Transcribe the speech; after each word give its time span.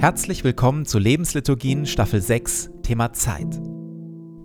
Herzlich 0.00 0.44
willkommen 0.44 0.86
zu 0.86 1.00
Lebensliturgien 1.00 1.84
Staffel 1.84 2.20
6, 2.20 2.70
Thema 2.84 3.12
Zeit. 3.14 3.60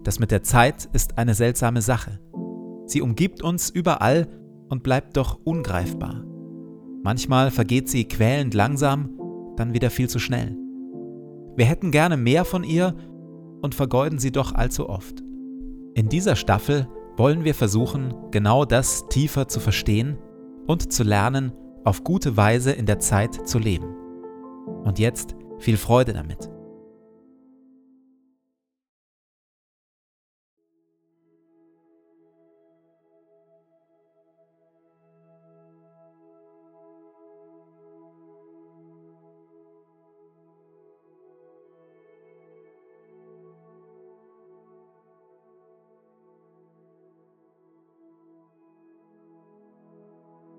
Das 0.04 0.18
mit 0.18 0.32
der 0.32 0.42
Zeit 0.42 0.90
ist 0.94 1.20
eine 1.20 1.36
seltsame 1.36 1.84
Sache. 1.84 2.20
Sie 2.88 3.04
umgibt 3.04 3.44
uns 3.44 3.70
überall 3.70 4.28
und 4.70 4.82
bleibt 4.82 5.16
doch 5.16 5.40
ungreifbar. 5.44 6.24
Manchmal 7.04 7.52
vergeht 7.52 7.88
sie 7.88 8.06
quälend 8.06 8.56
langsam, 8.56 9.12
dann 9.56 9.76
wieder 9.76 9.92
viel 9.92 10.10
zu 10.10 10.18
schnell. 10.18 10.58
Wir 11.56 11.66
hätten 11.66 11.92
gerne 11.92 12.18
mehr 12.18 12.46
von 12.46 12.64
ihr 12.64 12.96
und 13.62 13.76
vergeuden 13.76 14.18
sie 14.18 14.32
doch 14.32 14.56
allzu 14.56 14.90
oft. 14.90 15.22
In 15.94 16.10
dieser 16.10 16.36
Staffel 16.36 16.88
wollen 17.16 17.44
wir 17.44 17.54
versuchen, 17.54 18.16
genau 18.32 18.66
das 18.66 19.08
tiefer 19.10 19.48
zu 19.48 19.60
verstehen 19.60 20.18
und 20.66 20.92
zu 20.92 21.04
lernen, 21.04 21.52
auf 21.84 22.04
gute 22.04 22.38
Weise 22.38 22.72
in 22.72 22.88
der 22.88 22.98
Zeit 22.98 23.48
zu 23.48 23.60
leben. 23.60 23.94
Und 24.84 24.98
jetzt 24.98 25.36
viel 25.64 25.78
Freude 25.78 26.14
damit. 26.14 26.50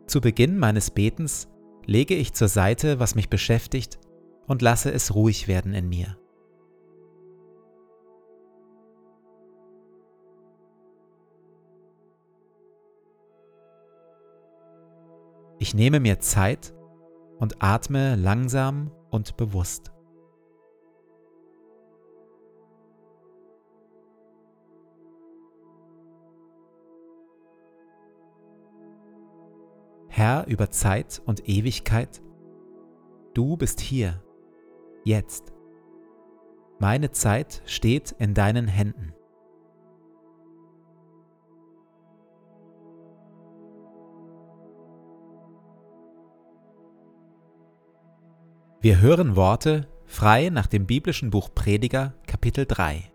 Zu 0.07 0.21
Beginn 0.21 0.59
meines 0.59 0.91
Betens 0.91 1.49
lege 1.87 2.15
ich 2.15 2.33
zur 2.33 2.49
Seite, 2.49 3.01
was 3.01 3.17
mich 3.17 3.29
beschäftigt 3.29 3.99
und 4.47 4.63
lasse 4.63 4.93
es 4.93 5.15
ruhig 5.15 5.49
werden 5.49 5.75
in 5.75 5.89
mir. 5.89 6.17
Ich 15.59 15.75
nehme 15.75 15.99
mir 15.99 16.19
Zeit 16.19 16.75
und 17.39 17.63
atme 17.63 18.17
langsam 18.17 18.91
und 19.11 19.37
bewusst. 19.37 19.93
Herr 30.09 30.47
über 30.47 30.71
Zeit 30.71 31.23
und 31.25 31.49
Ewigkeit, 31.49 32.23
du 33.33 33.57
bist 33.57 33.81
hier 33.81 34.23
jetzt. 35.05 35.53
Meine 36.79 37.13
Zeit 37.13 37.63
steht 37.67 38.13
in 38.19 38.35
deinen 38.35 38.67
Händen. 38.67 39.13
Wir 48.81 49.01
hören 49.01 49.35
Worte 49.35 49.89
frei 50.05 50.51
nach 50.51 50.67
dem 50.67 50.87
biblischen 50.87 51.31
Buch 51.31 51.49
Prediger 51.55 52.13
Kapitel 52.27 52.67
3. 52.67 53.11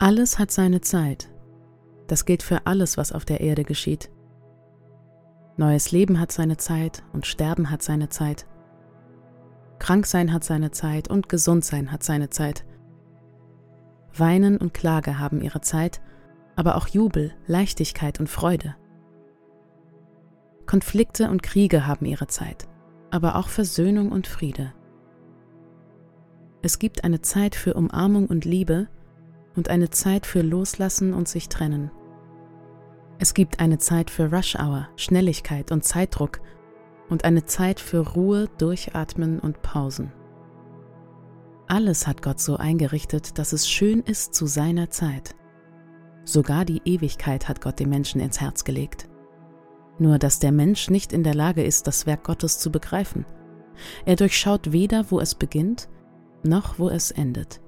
Alles 0.00 0.40
hat 0.40 0.50
seine 0.50 0.80
Zeit. 0.80 1.30
Das 2.08 2.24
gilt 2.24 2.42
für 2.42 2.66
alles, 2.66 2.96
was 2.96 3.12
auf 3.12 3.24
der 3.24 3.40
Erde 3.40 3.62
geschieht. 3.62 4.10
Neues 5.56 5.92
Leben 5.92 6.18
hat 6.18 6.32
seine 6.32 6.56
Zeit 6.56 7.04
und 7.12 7.26
Sterben 7.26 7.70
hat 7.70 7.82
seine 7.82 8.08
Zeit. 8.08 8.46
Kranksein 9.78 10.32
hat 10.32 10.44
seine 10.44 10.70
Zeit 10.70 11.08
und 11.08 11.28
Gesundsein 11.28 11.92
hat 11.92 12.02
seine 12.02 12.30
Zeit. 12.30 12.64
Weinen 14.16 14.56
und 14.56 14.74
Klage 14.74 15.18
haben 15.18 15.40
ihre 15.40 15.60
Zeit, 15.60 16.00
aber 16.56 16.76
auch 16.76 16.88
Jubel, 16.88 17.32
Leichtigkeit 17.46 18.20
und 18.20 18.28
Freude. 18.28 18.74
Konflikte 20.66 21.30
und 21.30 21.42
Kriege 21.42 21.86
haben 21.86 22.04
ihre 22.04 22.26
Zeit, 22.26 22.68
aber 23.10 23.36
auch 23.36 23.48
Versöhnung 23.48 24.12
und 24.12 24.26
Friede. 24.26 24.74
Es 26.60 26.78
gibt 26.78 27.04
eine 27.04 27.22
Zeit 27.22 27.54
für 27.54 27.74
Umarmung 27.74 28.26
und 28.26 28.44
Liebe 28.44 28.88
und 29.54 29.70
eine 29.70 29.90
Zeit 29.90 30.26
für 30.26 30.42
Loslassen 30.42 31.14
und 31.14 31.28
sich 31.28 31.48
trennen. 31.48 31.90
Es 33.18 33.34
gibt 33.34 33.60
eine 33.60 33.78
Zeit 33.78 34.10
für 34.10 34.30
Rush 34.32 34.56
Hour, 34.56 34.88
Schnelligkeit 34.96 35.72
und 35.72 35.84
Zeitdruck 35.84 36.40
und 37.08 37.24
eine 37.24 37.44
Zeit 37.44 37.80
für 37.80 38.06
Ruhe, 38.06 38.48
Durchatmen 38.58 39.40
und 39.40 39.62
Pausen. 39.62 40.12
Alles 41.66 42.06
hat 42.06 42.22
Gott 42.22 42.40
so 42.40 42.56
eingerichtet, 42.56 43.38
dass 43.38 43.52
es 43.52 43.68
schön 43.68 44.00
ist 44.00 44.34
zu 44.34 44.46
seiner 44.46 44.90
Zeit. 44.90 45.34
Sogar 46.24 46.64
die 46.64 46.82
Ewigkeit 46.84 47.48
hat 47.48 47.60
Gott 47.60 47.78
dem 47.78 47.90
Menschen 47.90 48.20
ins 48.20 48.40
Herz 48.40 48.64
gelegt. 48.64 49.08
Nur 49.98 50.18
dass 50.18 50.38
der 50.38 50.52
Mensch 50.52 50.90
nicht 50.90 51.12
in 51.12 51.24
der 51.24 51.34
Lage 51.34 51.62
ist, 51.62 51.86
das 51.86 52.06
Werk 52.06 52.24
Gottes 52.24 52.58
zu 52.58 52.70
begreifen. 52.70 53.26
Er 54.06 54.16
durchschaut 54.16 54.72
weder, 54.72 55.10
wo 55.10 55.20
es 55.20 55.34
beginnt, 55.34 55.88
noch 56.42 56.78
wo 56.78 56.88
es 56.88 57.10
endet. 57.10 57.60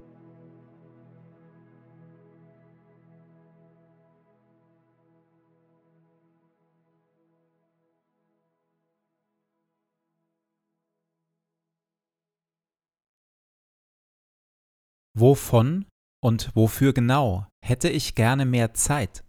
Wovon 15.17 15.85
und 16.23 16.55
wofür 16.55 16.93
genau 16.93 17.47
hätte 17.65 17.89
ich 17.89 18.15
gerne 18.15 18.45
mehr 18.45 18.73
Zeit? 18.73 19.25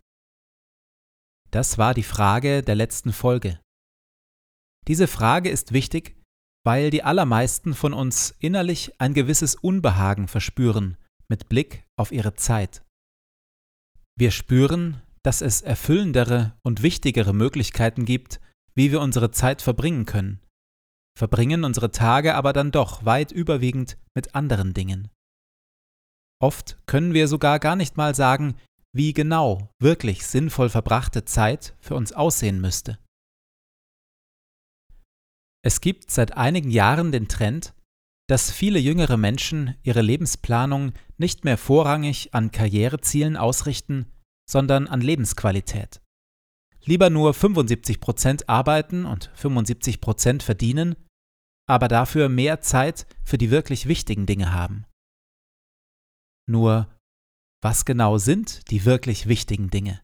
Das 1.50 1.76
war 1.76 1.92
die 1.92 2.02
Frage 2.02 2.62
der 2.62 2.74
letzten 2.74 3.12
Folge. 3.12 3.60
Diese 4.88 5.06
Frage 5.06 5.50
ist 5.50 5.72
wichtig, 5.72 6.16
weil 6.64 6.90
die 6.90 7.02
allermeisten 7.02 7.74
von 7.74 7.92
uns 7.92 8.34
innerlich 8.38 9.00
ein 9.00 9.14
gewisses 9.14 9.54
Unbehagen 9.54 10.28
verspüren 10.28 10.96
mit 11.28 11.48
Blick 11.48 11.84
auf 11.96 12.12
ihre 12.12 12.34
Zeit. 12.34 12.84
Wir 14.16 14.30
spüren, 14.30 15.02
dass 15.22 15.40
es 15.40 15.62
erfüllendere 15.62 16.56
und 16.62 16.82
wichtigere 16.82 17.32
Möglichkeiten 17.32 18.04
gibt, 18.04 18.40
wie 18.74 18.90
wir 18.90 19.00
unsere 19.00 19.30
Zeit 19.30 19.62
verbringen 19.62 20.06
können, 20.06 20.40
verbringen 21.18 21.64
unsere 21.64 21.90
Tage 21.90 22.34
aber 22.34 22.52
dann 22.52 22.70
doch 22.70 23.04
weit 23.04 23.32
überwiegend 23.32 23.98
mit 24.14 24.34
anderen 24.34 24.74
Dingen. 24.74 25.08
Oft 26.42 26.76
können 26.86 27.14
wir 27.14 27.28
sogar 27.28 27.60
gar 27.60 27.76
nicht 27.76 27.96
mal 27.96 28.14
sagen, 28.14 28.56
wie 28.92 29.12
genau 29.12 29.70
wirklich 29.78 30.26
sinnvoll 30.26 30.68
verbrachte 30.68 31.24
Zeit 31.24 31.74
für 31.80 31.94
uns 31.94 32.12
aussehen 32.12 32.60
müsste. 32.60 32.98
Es 35.64 35.80
gibt 35.80 36.10
seit 36.10 36.36
einigen 36.36 36.70
Jahren 36.70 37.12
den 37.12 37.28
Trend, 37.28 37.74
dass 38.28 38.50
viele 38.50 38.80
jüngere 38.80 39.16
Menschen 39.16 39.76
ihre 39.84 40.02
Lebensplanung 40.02 40.92
nicht 41.16 41.44
mehr 41.44 41.56
vorrangig 41.56 42.34
an 42.34 42.50
Karrierezielen 42.50 43.36
ausrichten, 43.36 44.10
sondern 44.50 44.88
an 44.88 45.00
Lebensqualität. 45.00 46.00
Lieber 46.84 47.10
nur 47.10 47.34
75 47.34 48.00
Prozent 48.00 48.48
arbeiten 48.48 49.06
und 49.06 49.30
75 49.34 50.00
Prozent 50.00 50.42
verdienen, 50.42 50.96
aber 51.68 51.86
dafür 51.86 52.28
mehr 52.28 52.60
Zeit 52.60 53.06
für 53.22 53.38
die 53.38 53.52
wirklich 53.52 53.86
wichtigen 53.86 54.26
Dinge 54.26 54.52
haben. 54.52 54.86
Nur, 56.48 56.92
was 57.62 57.84
genau 57.84 58.18
sind 58.18 58.70
die 58.70 58.84
wirklich 58.84 59.26
wichtigen 59.26 59.70
Dinge? 59.70 60.02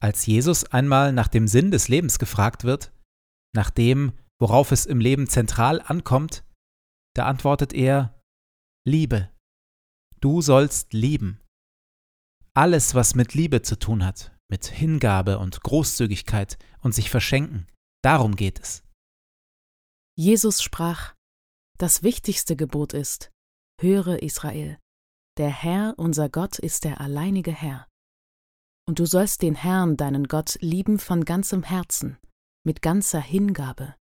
Als 0.00 0.26
Jesus 0.26 0.64
einmal 0.64 1.12
nach 1.12 1.28
dem 1.28 1.46
Sinn 1.46 1.70
des 1.70 1.88
Lebens 1.88 2.18
gefragt 2.18 2.64
wird, 2.64 2.92
nach 3.54 3.70
dem, 3.70 4.18
worauf 4.40 4.72
es 4.72 4.86
im 4.86 4.98
Leben 4.98 5.28
zentral 5.28 5.80
ankommt, 5.82 6.44
da 7.14 7.26
antwortet 7.26 7.72
er 7.72 8.18
Liebe. 8.86 9.30
Du 10.20 10.40
sollst 10.40 10.92
lieben. 10.92 11.40
Alles, 12.54 12.94
was 12.94 13.14
mit 13.14 13.34
Liebe 13.34 13.62
zu 13.62 13.78
tun 13.78 14.04
hat, 14.04 14.36
mit 14.50 14.66
Hingabe 14.66 15.38
und 15.38 15.62
Großzügigkeit 15.62 16.58
und 16.80 16.94
sich 16.94 17.10
verschenken, 17.10 17.66
darum 18.02 18.36
geht 18.36 18.58
es. 18.58 18.82
Jesus 20.16 20.62
sprach, 20.62 21.14
das 21.80 22.02
wichtigste 22.02 22.56
Gebot 22.56 22.92
ist, 22.92 23.30
höre 23.80 24.22
Israel, 24.22 24.78
der 25.38 25.48
Herr, 25.48 25.94
unser 25.96 26.28
Gott, 26.28 26.58
ist 26.58 26.84
der 26.84 27.00
alleinige 27.00 27.52
Herr. 27.52 27.88
Und 28.86 28.98
du 28.98 29.06
sollst 29.06 29.40
den 29.40 29.54
Herrn, 29.54 29.96
deinen 29.96 30.28
Gott, 30.28 30.58
lieben 30.60 30.98
von 30.98 31.24
ganzem 31.24 31.62
Herzen, 31.62 32.18
mit 32.66 32.82
ganzer 32.82 33.20
Hingabe, 33.20 33.94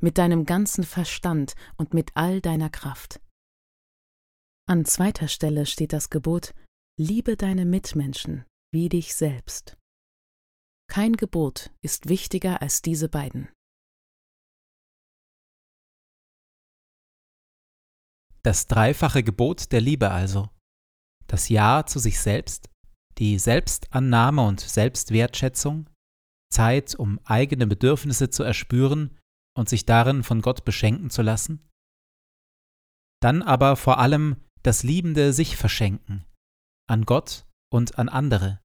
mit 0.00 0.16
deinem 0.16 0.46
ganzen 0.46 0.84
Verstand 0.84 1.54
und 1.76 1.92
mit 1.92 2.12
all 2.14 2.40
deiner 2.40 2.70
Kraft. 2.70 3.20
An 4.66 4.86
zweiter 4.86 5.28
Stelle 5.28 5.66
steht 5.66 5.92
das 5.92 6.08
Gebot, 6.08 6.54
liebe 6.98 7.36
deine 7.36 7.66
Mitmenschen 7.66 8.46
wie 8.72 8.88
dich 8.88 9.14
selbst. 9.14 9.76
Kein 10.90 11.14
Gebot 11.14 11.70
ist 11.82 12.08
wichtiger 12.08 12.62
als 12.62 12.80
diese 12.80 13.10
beiden. 13.10 13.50
Das 18.42 18.66
dreifache 18.66 19.22
Gebot 19.22 19.72
der 19.72 19.80
Liebe 19.80 20.10
also. 20.10 20.48
Das 21.26 21.48
Ja 21.48 21.84
zu 21.86 21.98
sich 21.98 22.20
selbst, 22.20 22.70
die 23.18 23.38
Selbstannahme 23.38 24.42
und 24.46 24.60
Selbstwertschätzung, 24.60 25.90
Zeit, 26.50 26.94
um 26.94 27.20
eigene 27.24 27.66
Bedürfnisse 27.66 28.30
zu 28.30 28.42
erspüren 28.42 29.18
und 29.56 29.68
sich 29.68 29.84
darin 29.84 30.22
von 30.22 30.40
Gott 30.40 30.64
beschenken 30.64 31.10
zu 31.10 31.22
lassen. 31.22 31.68
Dann 33.20 33.42
aber 33.42 33.76
vor 33.76 33.98
allem 33.98 34.36
das 34.62 34.82
liebende 34.82 35.32
sich 35.32 35.56
verschenken, 35.56 36.24
an 36.88 37.04
Gott 37.04 37.46
und 37.72 37.98
an 37.98 38.08
andere. 38.08 38.60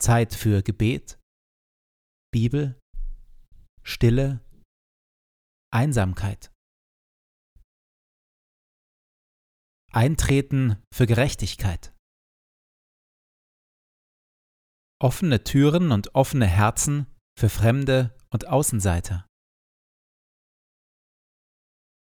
Zeit 0.00 0.34
für 0.34 0.62
Gebet, 0.62 1.18
Bibel, 2.30 2.78
Stille, 3.82 4.40
Einsamkeit. 5.72 6.52
Eintreten 9.92 10.82
für 10.92 11.06
Gerechtigkeit. 11.06 11.94
Offene 15.00 15.44
Türen 15.44 15.92
und 15.92 16.14
offene 16.14 16.46
Herzen 16.46 17.06
für 17.38 17.48
Fremde 17.48 18.14
und 18.30 18.46
Außenseiter. 18.48 19.26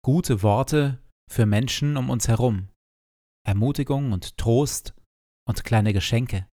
Gute 0.03 0.43
Worte 0.43 1.03
für 1.31 1.45
Menschen 1.45 1.99
um 1.99 2.09
uns 2.09 2.27
herum. 2.29 2.71
Ermutigung 3.47 4.13
und 4.13 4.39
Trost 4.39 4.95
und 5.47 5.65
kleine 5.65 5.93
Geschenke. 5.93 6.49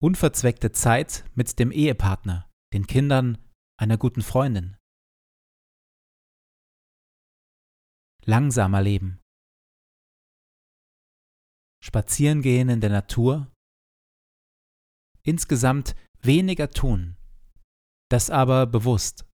Unverzweckte 0.00 0.72
Zeit 0.72 1.24
mit 1.34 1.58
dem 1.58 1.70
Ehepartner, 1.70 2.48
den 2.72 2.86
Kindern, 2.86 3.36
einer 3.78 3.98
guten 3.98 4.22
Freundin. 4.22 4.77
Langsamer 8.28 8.82
leben. 8.82 9.22
Spazieren 11.82 12.42
gehen 12.42 12.68
in 12.68 12.82
der 12.82 12.90
Natur. 12.90 13.50
Insgesamt 15.22 15.96
weniger 16.20 16.68
tun, 16.68 17.16
das 18.10 18.28
aber 18.28 18.66
bewusst. 18.66 19.26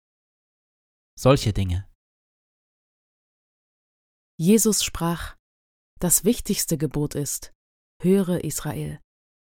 Solche 1.18 1.52
Dinge. 1.52 1.90
Jesus 4.38 4.84
sprach, 4.84 5.36
das 5.98 6.24
wichtigste 6.24 6.78
Gebot 6.78 7.16
ist, 7.16 7.52
höre 8.00 8.44
Israel, 8.44 9.00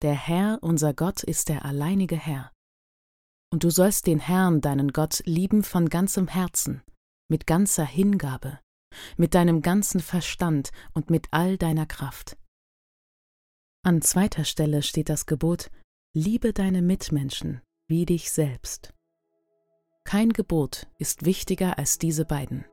der 0.02 0.16
Herr, 0.16 0.58
unser 0.64 0.96
Gott, 0.96 1.22
ist 1.22 1.50
der 1.50 1.64
alleinige 1.64 2.18
Herr. 2.18 2.52
Und 3.54 3.64
du 3.64 3.70
sollst 3.70 4.08
den 4.08 4.20
Herrn, 4.20 4.62
deinen 4.62 4.94
Gott, 4.94 5.22
lieben 5.26 5.64
von 5.64 5.90
ganzem 5.90 6.28
Herzen, 6.28 6.82
mit 7.30 7.46
ganzer 7.46 7.86
Hingabe, 7.86 8.60
mit 9.18 9.36
deinem 9.36 9.62
ganzen 9.62 10.00
Verstand 10.00 10.72
und 10.94 11.10
mit 11.10 11.28
all 11.32 11.58
deiner 11.58 11.86
Kraft. 11.86 12.38
An 13.84 14.02
zweiter 14.02 14.44
Stelle 14.44 14.84
steht 14.84 15.10
das 15.10 15.26
Gebot, 15.26 15.70
liebe 16.14 16.54
deine 16.54 16.82
Mitmenschen 16.82 17.62
wie 17.88 18.06
dich 18.06 18.32
selbst. 18.32 18.94
Kein 20.04 20.34
Gebot 20.34 20.88
ist 20.98 21.26
wichtiger 21.26 21.78
als 21.78 21.98
diese 21.98 22.26
beiden. 22.26 22.66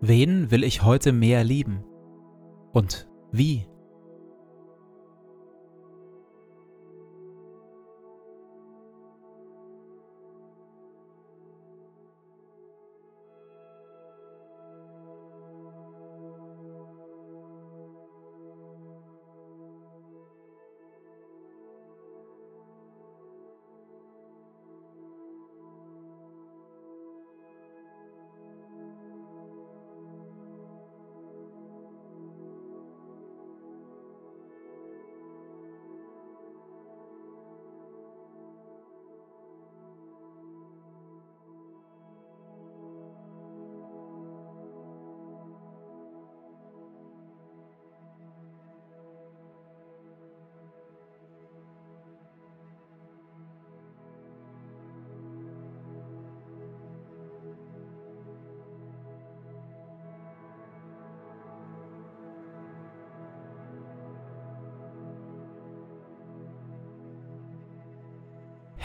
Wen 0.00 0.50
will 0.50 0.62
ich 0.62 0.82
heute 0.82 1.12
mehr 1.12 1.42
lieben? 1.42 1.84
Und 2.76 3.08
wie? 3.32 3.64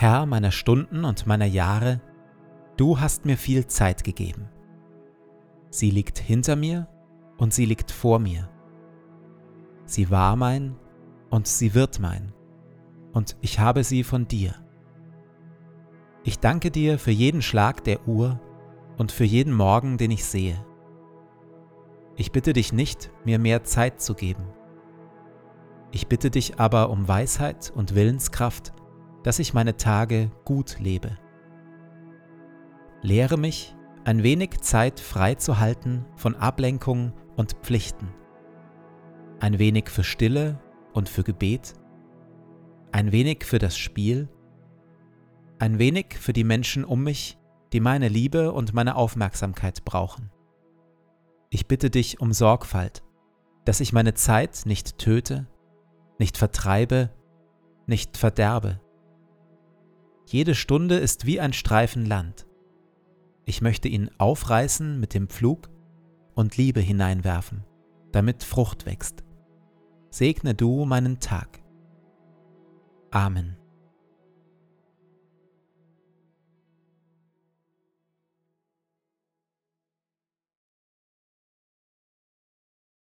Herr 0.01 0.25
meiner 0.25 0.49
Stunden 0.49 1.05
und 1.05 1.27
meiner 1.27 1.45
Jahre, 1.45 2.01
du 2.75 2.99
hast 2.99 3.25
mir 3.25 3.37
viel 3.37 3.67
Zeit 3.67 4.03
gegeben. 4.03 4.49
Sie 5.69 5.91
liegt 5.91 6.17
hinter 6.17 6.55
mir 6.55 6.87
und 7.37 7.53
sie 7.53 7.65
liegt 7.65 7.91
vor 7.91 8.17
mir. 8.17 8.49
Sie 9.85 10.09
war 10.09 10.35
mein 10.35 10.75
und 11.29 11.45
sie 11.45 11.75
wird 11.75 11.99
mein, 11.99 12.33
und 13.13 13.37
ich 13.41 13.59
habe 13.59 13.83
sie 13.83 14.03
von 14.03 14.27
dir. 14.27 14.55
Ich 16.23 16.39
danke 16.39 16.71
dir 16.71 16.97
für 16.97 17.11
jeden 17.11 17.43
Schlag 17.43 17.83
der 17.83 18.07
Uhr 18.07 18.39
und 18.97 19.11
für 19.11 19.25
jeden 19.25 19.53
Morgen, 19.53 19.99
den 19.99 20.09
ich 20.09 20.25
sehe. 20.25 20.65
Ich 22.15 22.31
bitte 22.31 22.53
dich 22.53 22.73
nicht, 22.73 23.11
mir 23.23 23.37
mehr 23.37 23.65
Zeit 23.65 24.01
zu 24.01 24.15
geben. 24.15 24.47
Ich 25.91 26.07
bitte 26.07 26.31
dich 26.31 26.59
aber 26.59 26.89
um 26.89 27.07
Weisheit 27.07 27.71
und 27.75 27.93
Willenskraft, 27.93 28.73
dass 29.23 29.39
ich 29.39 29.53
meine 29.53 29.77
Tage 29.77 30.31
gut 30.45 30.79
lebe. 30.79 31.17
Lehre 33.01 33.37
mich, 33.37 33.75
ein 34.03 34.23
wenig 34.23 34.61
Zeit 34.61 34.99
frei 34.99 35.35
zu 35.35 35.59
halten 35.59 36.05
von 36.15 36.35
Ablenkung 36.35 37.13
und 37.35 37.53
Pflichten. 37.61 38.09
Ein 39.39 39.59
wenig 39.59 39.89
für 39.89 40.03
Stille 40.03 40.59
und 40.93 41.07
für 41.07 41.23
Gebet. 41.23 41.73
Ein 42.91 43.11
wenig 43.11 43.43
für 43.43 43.59
das 43.59 43.77
Spiel. 43.77 44.27
Ein 45.59 45.77
wenig 45.77 46.17
für 46.19 46.33
die 46.33 46.43
Menschen 46.43 46.83
um 46.83 47.03
mich, 47.03 47.37
die 47.73 47.79
meine 47.79 48.07
Liebe 48.07 48.51
und 48.51 48.73
meine 48.73 48.95
Aufmerksamkeit 48.95 49.85
brauchen. 49.85 50.31
Ich 51.51 51.67
bitte 51.67 51.89
dich 51.89 52.19
um 52.19 52.33
Sorgfalt, 52.33 53.03
dass 53.65 53.81
ich 53.81 53.93
meine 53.93 54.15
Zeit 54.15 54.63
nicht 54.65 54.97
töte, 54.97 55.47
nicht 56.17 56.37
vertreibe, 56.37 57.11
nicht 57.85 58.17
verderbe 58.17 58.80
jede 60.31 60.55
Stunde 60.55 60.95
ist 60.97 61.25
wie 61.25 61.39
ein 61.39 61.53
Streifen 61.53 62.05
Land. 62.05 62.45
Ich 63.45 63.61
möchte 63.61 63.87
ihn 63.87 64.09
aufreißen 64.17 64.99
mit 64.99 65.13
dem 65.13 65.27
Pflug 65.27 65.69
und 66.35 66.57
Liebe 66.57 66.79
hineinwerfen, 66.79 67.65
damit 68.11 68.43
Frucht 68.43 68.85
wächst. 68.85 69.23
Segne 70.09 70.55
du 70.55 70.85
meinen 70.85 71.19
Tag. 71.19 71.61
Amen. 73.11 73.60